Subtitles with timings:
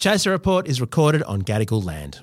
[0.00, 2.20] Chaser Report is recorded on Gadigal land.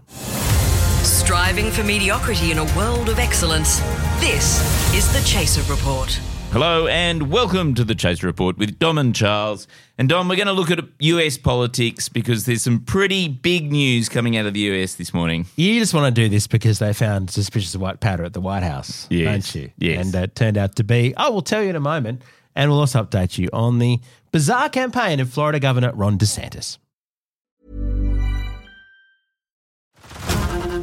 [1.05, 3.81] Striving for mediocrity in a world of excellence.
[4.19, 4.59] This
[4.95, 6.09] is the Chaser Report.
[6.51, 9.67] Hello and welcome to the Chaser Report with Dom and Charles.
[9.99, 14.09] And Dom, we're going to look at US politics because there's some pretty big news
[14.09, 15.45] coming out of the US this morning.
[15.55, 18.63] You just want to do this because they found suspicious white powder at the White
[18.63, 19.71] House, Yes, don't you?
[19.77, 20.03] yes.
[20.03, 22.23] And uh, it turned out to be, oh, we'll tell you in a moment.
[22.55, 23.99] And we'll also update you on the
[24.31, 26.79] bizarre campaign of Florida Governor Ron DeSantis.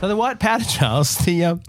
[0.00, 1.62] So the white powder, Charles, the um,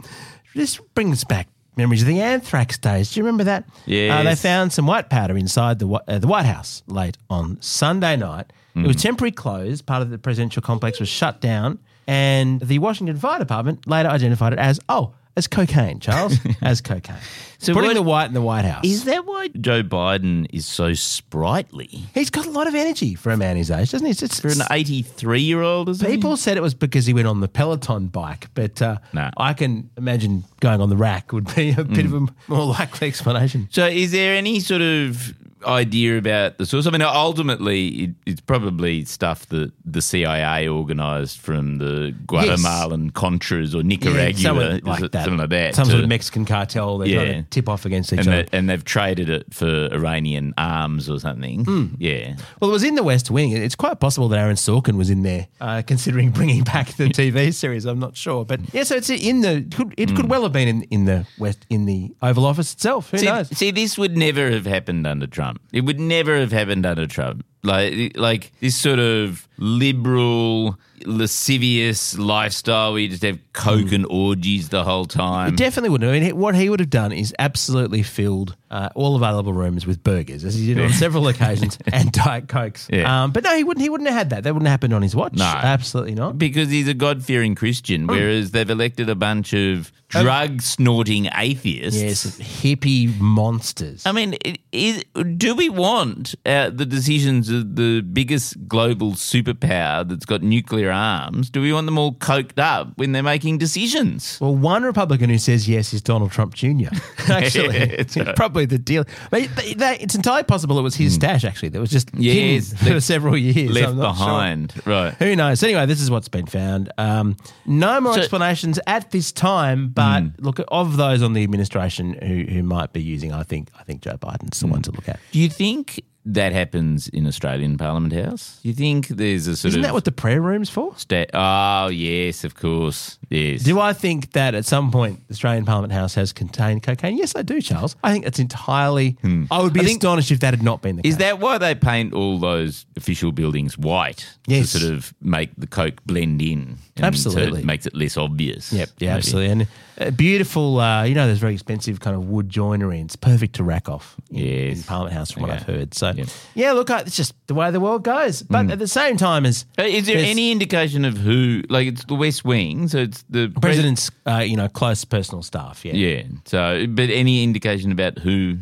[0.53, 1.47] this brings back
[1.77, 3.13] memories of the anthrax days.
[3.13, 3.63] Do you remember that?
[3.85, 4.11] Yes.
[4.11, 8.17] Uh, they found some white powder inside the uh, the White House late on Sunday
[8.17, 8.51] night.
[8.75, 9.87] It was temporarily closed.
[9.87, 14.53] Part of the presidential complex was shut down, and the Washington Fire Department later identified
[14.53, 17.15] it as oh, as cocaine, Charles, as cocaine.
[17.59, 18.83] So putting what- the white in the White House.
[18.85, 22.03] Is that why Joe Biden is so sprightly?
[22.13, 24.11] He's got a lot of energy for a man his age, doesn't he?
[24.11, 27.27] It's, it's, For an 83 year old, is People said it was because he went
[27.27, 29.31] on the Peloton bike, but uh, Nah.
[29.37, 33.07] I can imagine going on the rack would be a bit of a more likely
[33.07, 33.67] explanation.
[33.71, 35.33] So, is there any sort of
[35.65, 36.85] idea about the source?
[36.87, 43.73] I mean, ultimately, it, it's probably stuff that the CIA organised from the Guatemalan Contras
[43.73, 45.23] or Nicaragua, something like it- that.
[45.23, 45.75] something like that.
[45.75, 46.97] Some sort of Mexican cartel.
[46.97, 47.23] They're Yeah.
[47.25, 48.43] trying to tip off against each and, other.
[48.43, 51.65] they, and they've traded it for Iranian arms or something.
[51.65, 51.85] Hmm.
[51.97, 52.35] Yeah.
[52.59, 53.51] well, it was in the West Wing.
[53.51, 57.53] It's quite possible that Aaron Sorkin was in there, uh, considering bringing back the TV
[57.53, 57.85] series.
[57.85, 58.83] I'm not sure, but yeah.
[58.83, 59.65] So it's in the.
[59.75, 63.11] Could, it could well have been in, in the West in the Oval Office itself.
[63.11, 63.49] Who See, knows?
[63.57, 65.46] see, this would never have happened under Trump.
[65.71, 67.45] It would never have happened under Trump.
[67.63, 74.69] Like, like this sort of liberal, lascivious lifestyle where you just have coke and orgies
[74.69, 75.49] the whole time.
[75.53, 76.09] It definitely wouldn't.
[76.13, 80.03] I mean, what he would have done is absolutely filled uh, all available rooms with
[80.03, 82.87] burgers, as he did on several occasions, and diet cokes.
[82.91, 83.23] Yeah.
[83.23, 83.81] Um, but no, he wouldn't.
[83.81, 84.43] He wouldn't have had that.
[84.43, 85.33] That wouldn't have happened on his watch.
[85.33, 85.45] No.
[85.45, 86.37] absolutely not.
[86.37, 88.07] because he's a God fearing Christian, Hmm.
[88.11, 92.01] whereas they've elected a bunch of drug snorting atheists.
[92.01, 94.05] Yes, hippie monsters.
[94.05, 94.35] I mean,
[94.71, 95.03] is,
[95.37, 99.15] do we want uh, the decisions of the biggest global
[99.53, 101.49] superpower that's got nuclear arms?
[101.49, 104.37] Do we want them all coked up when they're making decisions?
[104.41, 106.87] Well, one Republican who says yes is Donald Trump Jr.
[107.29, 108.35] Actually, It's it's right.
[108.35, 109.05] probably the deal.
[109.29, 111.43] But, that, it's entirely possible it was his stash.
[111.43, 112.21] Actually, that was just Hmm.
[112.21, 113.71] Yes, for several years.
[113.71, 114.25] Left I'm not sure.
[114.25, 115.13] behind, right?
[115.15, 115.61] Who knows?
[115.63, 116.91] Anyway, this is what's been found.
[116.97, 117.35] Um,
[117.65, 119.89] no more So- explanations at this time.
[119.89, 120.27] But Hmm.
[120.39, 124.01] look, of those on the administration who, who might be using, I think I think
[124.01, 125.19] Joe Biden's the one to look at.
[125.31, 126.01] Do you think
[126.33, 128.59] that happens in Australian Parliament House?
[128.63, 130.93] You think there's a sort Isn't of that what the prayer room's for?
[130.97, 133.63] sta- Oh yes, of course, yes.
[133.63, 137.17] Do I think that at some point the Australian Parliament House has contained cocaine?
[137.17, 137.95] Yes, I do, Charles.
[138.03, 139.17] I think it's entirely.
[139.23, 139.83] I would be Hmm.
[139.85, 141.13] I think- astonished if that had not been the case.
[141.13, 144.27] Is that why they paint all those official buildings white?
[144.47, 144.71] Yes.
[144.73, 146.77] To sort of make the coke blend in.
[146.95, 147.51] and Absolutely.
[147.51, 148.73] So it makes it less obvious.
[148.73, 149.17] Yep, yeah, maybe.
[149.17, 149.51] absolutely.
[149.51, 149.67] And
[149.99, 152.99] uh, beautiful, uh, you know, there's very expensive kind of wood joinery.
[152.99, 154.77] and It's perfect to rack off in, Yes.
[154.77, 155.93] in Parliament House, from what I've heard.
[155.93, 156.13] So,
[156.55, 158.41] Yeah, look, it's just the way the world goes.
[158.41, 161.63] But at the same time, as Uh, Is there any indication of who?
[161.69, 165.43] Like it's the West Wing, so it's the pres- president's, uh, you know, close personal
[165.43, 165.85] staff?
[165.85, 165.93] Yeah.
[165.93, 166.23] Yeah.
[166.45, 168.57] So, but any indication about who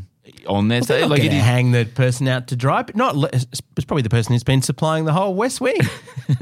[0.48, 0.88] on that?
[0.88, 1.10] They're side?
[1.10, 3.16] like going to hang the person out to dry, but not.
[3.34, 5.80] It's probably the person who's been supplying the whole West Wing.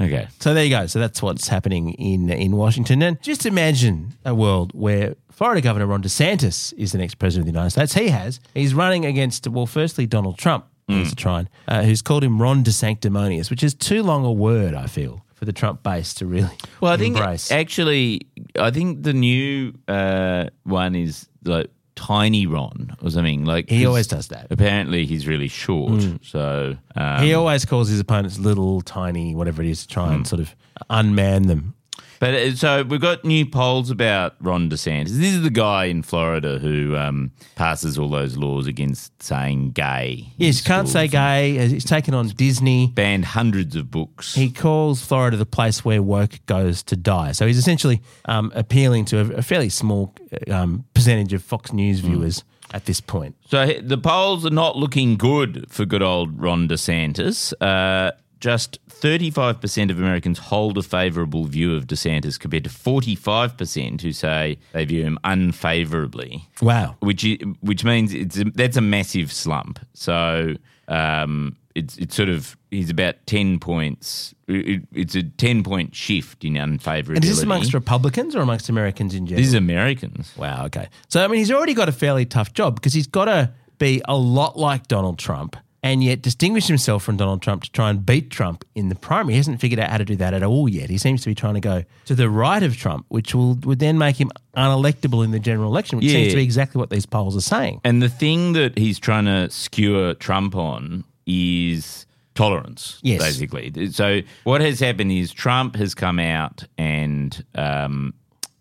[0.00, 0.28] okay.
[0.40, 0.86] So there you go.
[0.86, 3.02] So that's what's happening in in Washington.
[3.02, 7.52] And just imagine a world where Florida Governor Ron DeSantis is the next president of
[7.52, 7.94] the United States.
[7.94, 8.40] He has.
[8.54, 10.66] He's running against well, firstly Donald Trump.
[10.88, 11.48] He's trying.
[11.68, 14.74] Uh, who's called him Ron DeSanctimonious, which is too long a word.
[14.74, 18.22] I feel for the Trump base to really Well, I think actually,
[18.58, 21.70] I think the new uh, one is like
[22.00, 23.44] Tiny Ron or something.
[23.44, 24.46] Like he always does that.
[24.50, 26.02] Apparently, he's really short.
[26.22, 30.26] So um, he always calls his opponents little, tiny, whatever it is, to try and
[30.26, 30.56] sort of
[30.88, 31.74] unman them.
[32.20, 35.08] But uh, so we've got new polls about Ron DeSantis.
[35.08, 40.28] This is the guy in Florida who um, passes all those laws against saying gay.
[40.36, 41.66] Yes, can't say gay.
[41.66, 42.88] He's taken on Disney.
[42.88, 44.34] Banned hundreds of books.
[44.34, 47.32] He calls Florida the place where woke goes to die.
[47.32, 50.14] So he's essentially um, appealing to a, a fairly small
[50.50, 52.44] um, percentage of Fox News viewers.
[52.72, 53.34] at this point.
[53.46, 57.52] So the polls are not looking good for good old Ron DeSantis.
[57.60, 64.12] Uh, just 35% of Americans hold a favourable view of DeSantis compared to 45% who
[64.12, 66.48] say they view him unfavourably.
[66.60, 66.96] Wow.
[67.00, 67.26] Which
[67.60, 69.78] which means it's a, that's a massive slump.
[69.94, 70.54] So
[70.88, 74.34] um, it's it's sort of he's about 10 points.
[74.48, 77.16] It, it's a 10 point shift in unfavourability.
[77.16, 79.40] And is this amongst Republicans or amongst Americans in general?
[79.40, 80.32] This is Americans.
[80.36, 80.64] Wow.
[80.66, 80.88] Okay.
[81.08, 84.02] So I mean, he's already got a fairly tough job because he's got to be
[84.06, 88.04] a lot like Donald Trump and yet distinguish himself from Donald Trump to try and
[88.04, 89.32] beat Trump in the primary.
[89.34, 90.90] He hasn't figured out how to do that at all yet.
[90.90, 93.78] He seems to be trying to go to the right of Trump, which will would
[93.78, 96.30] then make him unelectable in the general election, which seems Yeah.
[96.30, 97.80] to be exactly what these polls are saying.
[97.84, 103.20] And the thing that he's trying to skewer Trump on is tolerance, Yes.
[103.22, 103.90] basically.
[103.92, 108.14] So what has happened is Trump has come out and um,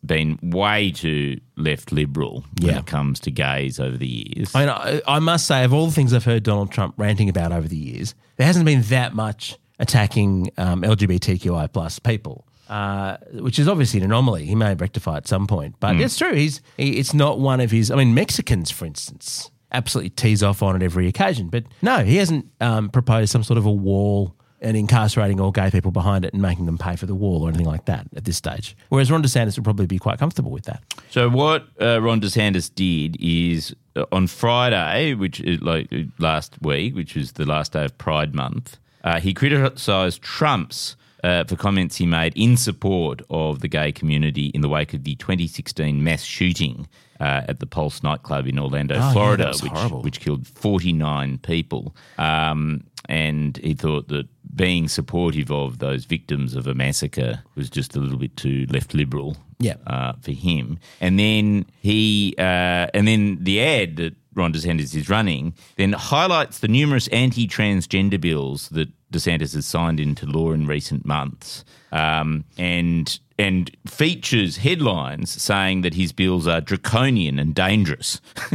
[0.05, 2.79] been way too left liberal when Yeah.
[2.79, 4.55] it comes to gays over the years.
[4.55, 7.27] I, mean, I, I must say, of all the things I've heard Donald Trump ranting
[7.29, 12.45] about over the years, there hasn't been that much attacking um, LGBTQI plus people.
[12.69, 14.45] Uh, which is obviously an anomaly.
[14.45, 16.35] He may rectify at some point, but it's true.
[16.35, 17.89] He's he, it's not one of his.
[17.89, 21.47] I mean, Mexicans, for instance, absolutely tease off on it every occasion.
[21.49, 25.71] But no, he hasn't um, proposed some sort of a wall and incarcerating all gay
[25.71, 28.25] people behind it and making them pay for the wall or anything like that at
[28.25, 28.75] this stage.
[28.89, 30.83] Whereas Ron DeSantis would probably be quite comfortable with that.
[31.09, 36.95] So what uh, Ron DeSantis did is uh, on Friday, which is like last week,
[36.95, 41.97] which was the last day of Pride Month, uh, he criticised Trump's uh, for comments
[41.97, 46.23] he made in support of the gay community in the wake of the 2016 mass
[46.23, 46.87] shooting
[47.19, 51.95] uh, at the Pulse nightclub in Orlando, yeah, Florida, was which, which killed 49 people.
[52.17, 57.95] Um, and he thought that being supportive of those victims of a massacre was just
[57.95, 59.75] a little bit too left liberal Yeah.
[59.87, 60.79] uh, for him.
[60.99, 66.59] And then he, uh, and then the ad that Ron DeSantis is running then highlights
[66.59, 73.19] the numerous anti-transgender bills that DeSantis has signed into law in recent months, um, and
[73.39, 78.19] and features headlines saying that his bills are draconian and dangerous,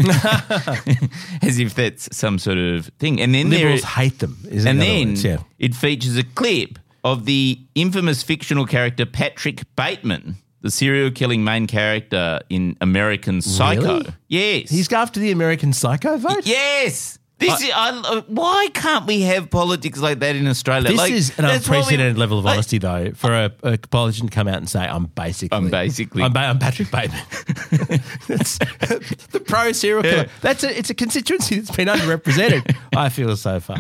[1.43, 3.21] as if that's some sort of thing.
[3.21, 4.37] And then there- Liberals hate them.
[4.51, 5.39] And then words, yeah.
[5.59, 11.67] it features a clip of the infamous fictional character Patrick Bateman, the serial killing main
[11.67, 13.99] character in American Psycho.
[13.99, 14.15] Really?
[14.29, 14.71] Yes.
[14.71, 16.47] He's after the American Psycho vote.
[16.47, 17.19] yes.
[17.39, 20.89] This is, I, uh, why can't we have politics like that in Australia?
[20.89, 24.29] This Like, is an what we- unprecedented level of honesty, though, for a, a politician
[24.29, 27.21] to come out and say, "I'm basically, I'm basically- I'm, ba- I'm Patrick Bateman."
[28.29, 28.59] That's
[29.33, 30.17] the pro serial killer.
[30.23, 30.29] Yeah.
[30.43, 32.75] That's a, it's a constituency that's been underrepresented.
[32.97, 33.79] I feel so far.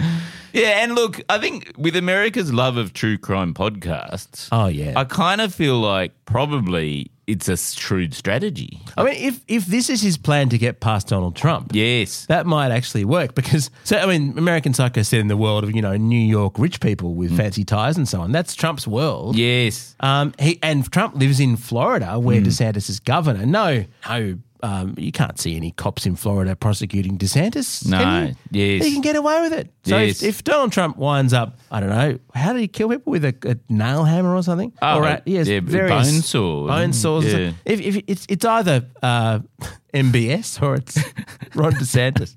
[0.52, 4.92] Yeah, and look, I think with America's love of true crime podcasts, Oh, yeah.
[4.96, 8.80] I kind of feel like probably it's a shrewd strategy.
[8.96, 12.26] I mean, if if this is his plan to get past Donald Trump, Yes.
[12.26, 15.74] that might actually work because so I mean, American Psycho said in the world of
[15.74, 18.32] you know New York rich people with fancy ties and so on.
[18.32, 19.36] That's Trump's world.
[19.36, 19.96] Yes.
[20.00, 23.46] Um, he and Trump lives in Florida, where DeSantis is governor.
[23.46, 27.86] No, no, um, you can't see any cops in Florida prosecuting DeSantis.
[27.86, 28.60] No, can you?
[28.78, 28.84] yes.
[28.86, 29.68] he can get away with it.
[29.84, 30.22] So Yes.
[30.22, 33.24] if, if Donald Trump winds up, I don't know, how did he kill people with
[33.26, 34.72] a, a nail hammer or something?
[34.80, 36.66] Oh, or a, yes, yeah, various bone saw.
[36.66, 37.26] bone saws.
[37.26, 37.52] Yeah.
[37.66, 39.40] If, if it's it's either uh,
[39.94, 40.96] MBS or it's
[41.54, 42.34] Ron DeSantis.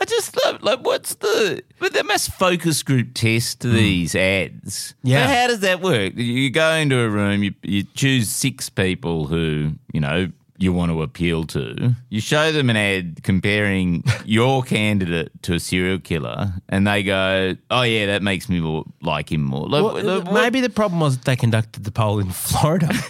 [0.00, 4.94] I just love like what's the but they must focus group test these ads.
[5.02, 5.08] Hmm.
[5.08, 5.26] Yeah.
[5.26, 6.14] So how does that work?
[6.16, 10.30] You go into a room, you you choose six people who you know
[10.60, 11.96] you want to appeal to.
[12.10, 17.56] You show them an ad comparing your candidate to a serial killer, and they go,
[17.70, 21.00] "Oh yeah, that makes me more like him more." Like, Well, what- maybe the problem
[21.00, 22.90] was they conducted the poll in Florida.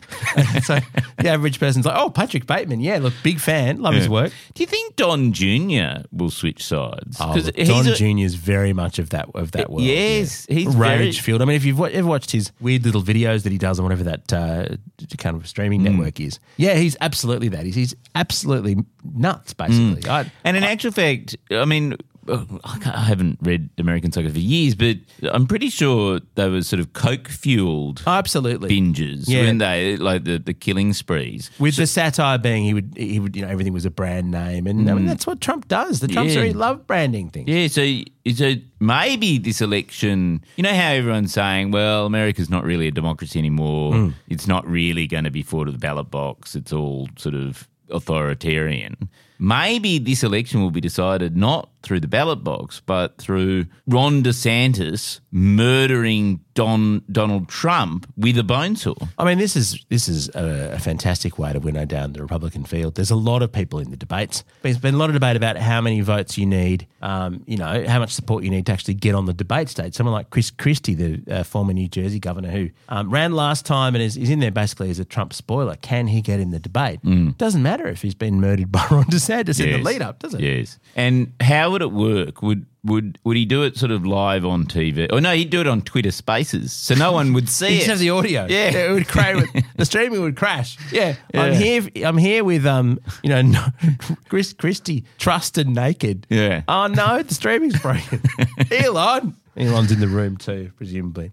[0.63, 0.79] So
[1.19, 2.79] the average person's like, oh, Patrick Bateman.
[2.79, 3.83] Yeah, look, big fan.
[3.83, 4.33] Love his work.
[4.55, 6.03] Do you think Don Jr.
[6.13, 7.17] will switch sides?
[7.19, 8.05] Oh, look, Don Jr.
[8.25, 9.83] is very much of that of that world.
[9.83, 10.55] Yes, yeah.
[10.59, 11.43] he's very- rage filled.
[11.43, 14.05] I mean, if you've ever watched his weird little videos that he does on whatever
[14.05, 14.77] that uh,
[15.19, 15.87] kind of streaming Hmm.
[15.97, 17.65] network is, yeah, he's absolutely that.
[17.65, 20.03] He's, he's absolutely nuts, basically.
[20.03, 20.11] Hmm.
[20.11, 21.97] I, And in actual fact, I mean,
[22.29, 24.97] I I haven't read American Psycho for years, but
[25.33, 28.69] I'm pretty sure they were sort of coke fueled oh, absolutely.
[28.69, 29.43] binges, Yeah.
[29.43, 29.97] weren't they?
[29.97, 31.51] Like the, the killing sprees.
[31.59, 34.67] With the satire being, he would, he would, you know, everything was a brand name,
[34.67, 35.09] and I mean mm.
[35.09, 36.01] that's what Trump does.
[36.01, 36.35] The Trumps.
[36.35, 36.41] Yeah.
[36.41, 37.49] really love branding things.
[37.49, 38.03] Yeah, so
[38.35, 43.39] so maybe this election, you know how everyone's saying, well, America's not really a democracy
[43.39, 43.93] anymore.
[43.93, 44.15] Mm.
[44.29, 46.55] It's not really going to be fought at the ballot box.
[46.55, 49.09] It's all sort of authoritarian.
[49.41, 55.21] Maybe this election will be decided not through the ballot box, but through Ron DeSantis
[55.33, 58.95] murdering Don Donald Trump with a bone saw.
[59.17, 62.65] I mean, this is this is a, a fantastic way to winnow down the Republican
[62.65, 62.97] field.
[62.97, 64.45] There's a lot of people in the debates.
[64.61, 67.87] There's been a lot of debate about how many votes you need, um, you know,
[67.89, 69.95] how much support you need to actually get on the debate stage.
[69.95, 73.95] Someone like Chris Christie, the uh, former New Jersey governor, who um, ran last time
[73.95, 75.77] and is, is in there basically as a Trump spoiler.
[75.77, 77.01] Can he get in the debate?
[77.39, 79.85] Doesn't matter if he's been murdered by Ron DeSantis in the Yes.
[79.85, 80.41] lead up, does it?
[80.41, 80.79] Yes.
[80.97, 82.43] And how would it work?
[82.43, 85.07] Would would would he do it sort of live on TV?
[85.11, 87.77] Oh no, he'd do it on Twitter Spaces, so no one would see You it.
[87.79, 88.47] just have the audio.
[88.49, 88.71] Yeah.
[88.71, 89.45] it would crash.
[89.77, 90.79] the streaming would crash.
[90.91, 91.59] Yeah, I'm Yeah.
[91.59, 91.89] here.
[92.07, 93.67] I'm here with um, you know, no,
[94.31, 96.27] Chris Christie, trusted naked.
[96.31, 96.63] Yeah.
[96.69, 98.23] Oh no, the streaming's broken.
[98.71, 99.37] Elon.
[99.57, 101.33] Elon's in the room too, presumably.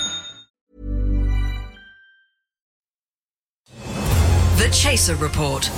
[4.71, 5.69] Chaser Report.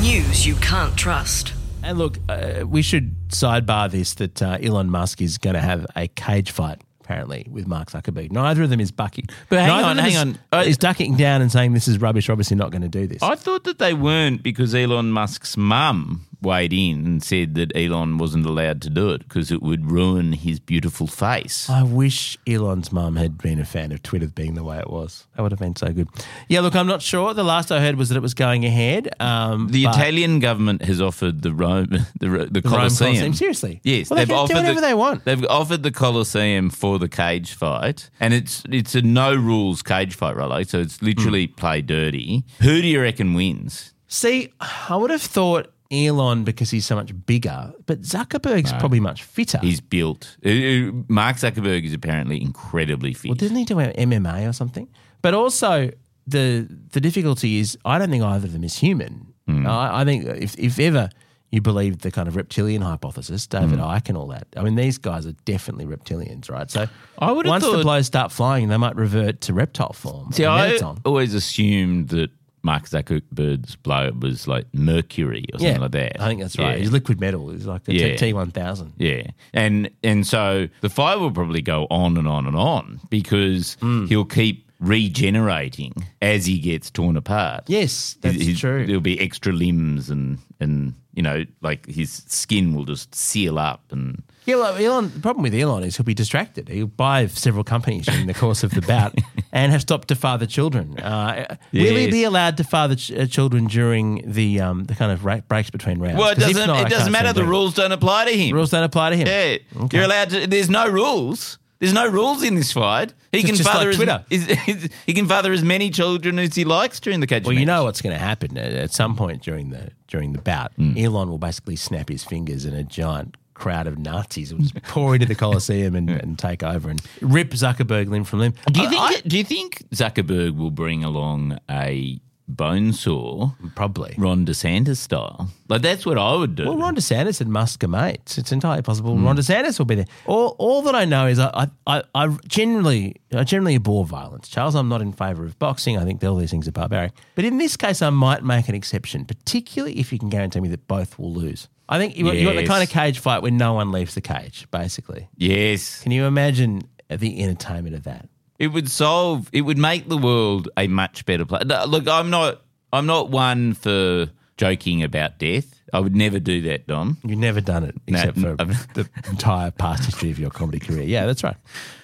[0.00, 1.52] News you can't trust.
[1.82, 5.86] And look, uh, we should sidebar this that uh, Elon Musk is going to have
[5.96, 6.80] a cage fight.
[7.00, 9.24] Apparently, with Mark Zuckerberg, neither of them is bucking.
[9.48, 10.38] But hang neither on, hang is, on.
[10.52, 12.28] Uh, is ducking down and saying this is rubbish.
[12.28, 13.22] Obviously, not going to do this.
[13.22, 18.18] I thought that they weren't because Elon Musk's mum weighed in and said that Elon
[18.18, 21.68] wasn't allowed to do it because it would ruin his beautiful face.
[21.68, 25.26] I wish Elon's mum had been a fan of Twitter being the way it was.
[25.36, 26.08] That would have been so good.
[26.48, 27.34] Yeah, look, I'm not sure.
[27.34, 29.08] The last I heard was that it was going ahead.
[29.20, 31.86] Um, The Italian government has offered the Rome,
[32.20, 33.10] the, the the Colosseum.
[33.12, 33.32] Colosseum.
[33.34, 33.80] Seriously?
[33.84, 35.24] Yes, Well, they can do whatever the, they want.
[35.24, 40.14] They've offered the Colosseum for the cage fight, and it's it's a no rules cage
[40.14, 40.68] fight, right?
[40.68, 41.54] So it's literally Hmm.
[41.54, 42.44] play dirty.
[42.60, 43.92] Who do you reckon wins?
[44.06, 44.52] See,
[44.88, 49.58] I would have thought Elon because he's so much bigger, but Zuckerberg's probably much fitter.
[49.58, 50.36] He's built.
[50.44, 53.28] uh, uh, Mark Zuckerberg is apparently incredibly fit.
[53.30, 54.88] well, didn't he do MMA or something?
[55.22, 55.90] But also,
[56.26, 59.32] the the difficulty is, I don't think either of them is human.
[59.46, 59.66] Hmm.
[59.66, 61.08] I, I think if if ever
[61.50, 63.84] you believe the kind of reptilian hypothesis, David Hmm.
[63.86, 64.46] Icke and all that.
[64.54, 66.70] I mean, these guys are definitely reptilians, right?
[66.70, 66.86] So
[67.18, 70.30] I would once the blows start flying, they might revert to reptile form.
[70.32, 70.76] See, I
[71.06, 72.28] always assumed that
[72.62, 76.20] Mark Zuckerberg's blow was like mercury or something yeah, like that.
[76.20, 76.72] I think that's right.
[76.72, 76.78] Yeah.
[76.78, 77.50] He's liquid metal.
[77.50, 78.16] He's like the Yeah.
[78.16, 78.92] T one thousand.
[78.98, 79.22] Yeah,
[79.54, 84.06] and and so the fire will probably go on and on and on because Hmm.
[84.06, 85.92] he'll keep regenerating
[86.22, 87.64] as he gets torn apart.
[87.66, 88.86] Yes, that's His- his- true.
[88.86, 93.82] There'll be extra limbs and and you know like his skin will just seal up
[93.92, 96.70] and Elon, Elon, the problem with Elon is he'll be distracted.
[96.70, 99.14] He'll buy several companies during the course of the bout
[99.52, 100.98] and have stopped to father children.
[100.98, 105.12] Uh, Will he be allowed to father ch- uh, children during the um, the kind
[105.12, 106.18] of ra- breaks between rounds?
[106.18, 107.34] well, it 'Cause if doesn't not, it doesn't matter.
[107.34, 108.48] The rules don't apply to him.
[108.48, 109.26] The rules don't apply to him.
[109.26, 109.98] Yeah, Okay.
[109.98, 110.46] you're allowed to.
[110.46, 111.58] There's no rules.
[111.80, 113.14] There's no rules in this fight.
[113.32, 114.24] He can just father like Twitter.
[114.32, 117.44] As, is- he can father as many children as he likes during the catch.
[117.44, 120.72] Well, you know what's going to happen at, some point during the during the bout.
[120.74, 120.96] Hmm.
[120.98, 125.14] Elon will basically snap his fingers, and a giant crowd of Nazis will just pour
[125.14, 128.54] into the Colosseum and, and take over and rip Zuckerberg limb from limb.
[128.72, 129.02] Do you I- think?
[129.02, 132.18] I- do you think Zuckerberg will bring along a
[132.48, 134.14] bone saw, probably?
[134.18, 135.50] Ron DeSantis style?
[135.68, 136.64] Like that's what I would do.
[136.64, 138.38] Well, Ron DeSantis and Musk are mates.
[138.38, 139.24] It's entirely possible Hmm.
[139.26, 140.06] Ron DeSantis will be there.
[140.26, 144.48] All, all that I know is I, I, I generally I generally abhor violence.
[144.48, 145.98] Charles, I'm not in favour of boxing.
[145.98, 147.12] I think all these things are barbaric.
[147.34, 150.68] But in this case, I might make an exception, particularly if you can guarantee me
[150.68, 151.68] that both will lose.
[151.90, 154.20] I think you, you got the kind of cage fight where no one leaves the
[154.20, 155.28] cage, basically.
[155.36, 158.28] yes, Can you imagine the entertainment of that?
[158.58, 159.48] It would solve.
[159.52, 161.64] It would make the world a much better place.
[161.64, 162.62] Look, I'm not.
[162.92, 165.74] I'm not one for joking about death.
[165.92, 167.18] I would never do that, Dom.
[167.24, 171.02] You've never done it except for I've- the entire past history of your comedy career.
[171.02, 171.56] Yeah, that's right.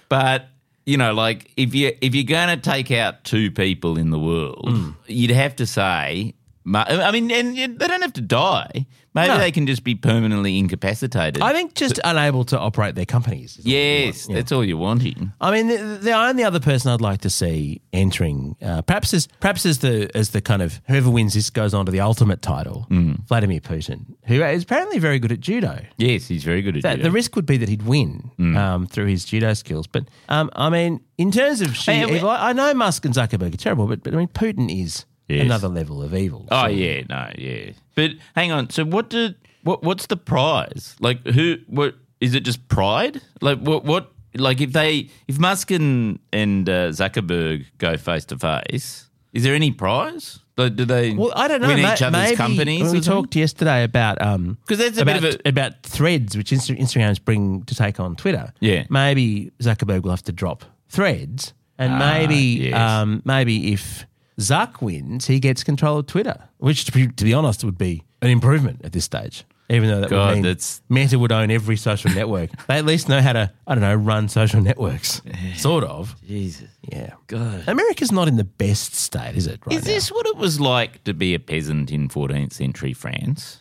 [0.08, 0.49] But
[0.87, 4.18] you know, like if you if you're going to take out two people in the
[4.18, 4.90] world, Hmm.
[5.06, 6.34] you'd have to say.
[6.73, 8.87] I mean, and they don't have to die.
[9.14, 9.38] Maybe No.
[9.38, 11.40] they can just be permanently incapacitated.
[11.40, 13.59] I think just unable to operate their companies.
[13.59, 14.26] is all yes.
[14.28, 14.35] Yeah.
[14.37, 15.33] that's all you're wanting.
[15.40, 19.28] I mean, the, the only other person I'd like to see entering, uh, perhaps as
[19.38, 22.42] perhaps as the as the kind of whoever wins this goes on to the ultimate
[22.42, 22.87] title,
[23.28, 25.78] Vladimir Putin, who is apparently very good at judo.
[25.97, 27.04] Yes, he's very good at That, judo.
[27.04, 29.87] the risk would be that he'd win um, through his judo skills.
[29.87, 33.04] But um, I mean, in terms of sheer Hey, we- evil, I I know Musk
[33.04, 35.45] and Zuckerberg are terrible, but, but I mean, Putin is Yes.
[35.47, 36.47] another level of evil.
[36.50, 37.71] Oh So- yeah, no, yeah.
[37.95, 38.71] But hang on.
[38.71, 40.97] So what did what what's the prize?
[41.00, 43.21] Like who what is it just pride?
[43.40, 48.38] Like what what like if they if Musk and, and uh, Zuckerberg go face to
[48.38, 50.40] face, is there any prize?
[50.57, 51.66] Like, do they Well, I don't know.
[51.69, 52.93] win ma- each other's maybe, companies?
[52.93, 56.50] We talked yesterday about um 'Cause that's a about, bit of a- about threads, which
[56.50, 58.52] Insta- Instagram's bring to take on Twitter.
[58.61, 58.85] Yeah.
[58.90, 62.37] maybe Zuckerberg will have to drop threads, and Ah, maybe
[62.71, 62.75] yes.
[62.78, 64.07] um, maybe if
[64.41, 68.03] Zuck wins, he gets control of Twitter, which to be, to be honest would be
[68.23, 69.45] an improvement at this stage.
[69.71, 72.85] Even though that God, would mean that's- Meta would own every social network, they at
[72.85, 75.23] least know how to I don't know run social networks,
[75.57, 76.14] sort of.
[76.26, 76.69] Jesus.
[76.83, 77.64] Yeah, God.
[77.67, 79.61] America's not in the best state, is it?
[79.64, 79.93] Right Is now?
[79.93, 83.61] this what it was like to be a peasant in 14th century France?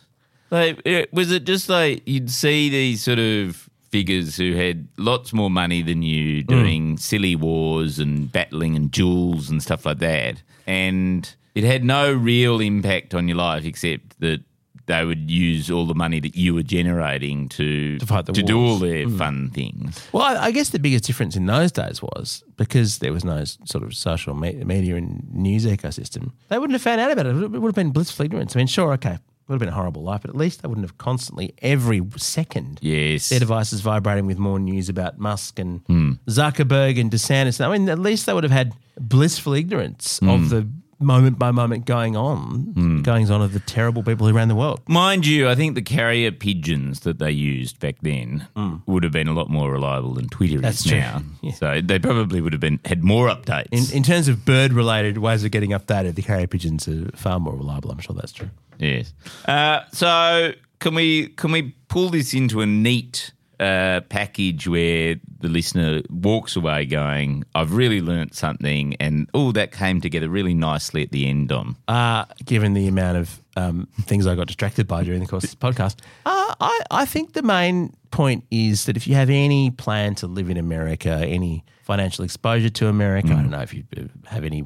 [0.50, 5.50] Like, was it just like you'd see these sort of figures who had lots more
[5.62, 6.98] money than you doing mm.
[6.98, 12.60] silly wars and battling and duels and stuff like that, and it had no real
[12.60, 14.40] impact on your life except that
[14.86, 18.78] they would use all the money that you were generating to To to do all
[18.78, 19.16] their mm.
[19.16, 19.88] fun things.
[20.12, 23.44] Well, I I guess the biggest difference in those days was because there was no
[23.44, 26.32] sort of social me- media and news ecosystem.
[26.48, 27.36] They wouldn't have found out about it.
[27.36, 28.56] It would have been blissful ignorance.
[28.56, 30.84] I mean, sure, okay, would have been a horrible life, but at least they wouldn't
[30.86, 33.28] have constantly, every second, Yes.
[33.28, 36.12] their devices vibrating with more news about Musk and Hmm.
[36.28, 37.64] Zuckerberg and DeSantis.
[37.64, 40.28] I mean, at least they would have had blissful ignorance Hmm.
[40.30, 40.66] of the
[40.98, 44.80] moment by moment going on, goings on of the terrible people who ran the world.
[44.88, 48.46] Mind you, I think the carrier pigeons that they used back then
[48.86, 50.62] would have been a lot more reliable than Twitter Mm.
[50.62, 50.98] That's is true.
[50.98, 51.22] now.
[51.42, 51.52] Yeah.
[51.52, 53.68] So they probably would have been had more updates.
[53.72, 57.38] In, in terms of bird related ways of getting updated, the carrier pigeons are far
[57.40, 57.90] more reliable.
[57.90, 58.48] I'm sure that's true.
[58.78, 59.12] yes.
[59.46, 65.48] Uh, so can we can we pull this into a neat uh, package where the
[65.48, 71.02] listener walks away going, "I've really learnt something," and all that came together really nicely
[71.02, 71.52] at the end.
[71.52, 75.44] On uh, given the amount of um, things I got distracted by during the course
[75.44, 75.96] of this podcast.
[76.26, 80.26] Uh, I, I think the main point is that if you have any plan to
[80.26, 84.44] live in America, any financial exposure to America, I don't know if you uh, have
[84.44, 84.64] any,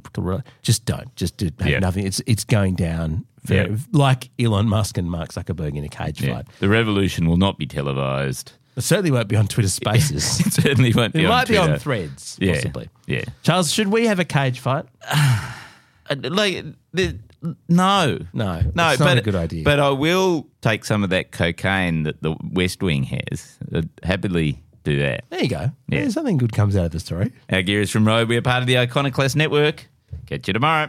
[0.63, 1.15] just don't.
[1.17, 1.79] Just do, have Yeah.
[1.81, 2.07] nothing.
[2.07, 3.77] It's it's going down very, Yeah.
[3.93, 6.35] like Elon Musk and Mark Zuckerberg in a cage Yeah.
[6.37, 6.47] fight.
[6.61, 8.53] the revolution will not be televised.
[8.79, 10.41] It certainly won't be on Twitter Spaces.
[10.41, 11.27] It certainly won't it be.
[11.27, 12.55] might on be on Threads, Yeah.
[12.55, 12.89] possibly.
[13.07, 13.25] Yeah.
[13.43, 14.87] Charles, should we have a cage fight?
[16.11, 16.65] Uh, like
[16.95, 19.63] the, no, No, no, it's not but a good idea.
[19.63, 23.59] But I will take some of that cocaine that the West Wing has.
[23.75, 25.25] I'd happily do that.
[25.29, 25.71] There you go.
[25.89, 26.05] Yeah.
[26.05, 26.09] Yeah.
[26.09, 27.31] Something good comes out of the story.
[27.53, 28.27] Our gear is from Rode.
[28.27, 29.87] We're part of the Iconoclast Network.
[30.25, 30.89] Catch you tomorrow.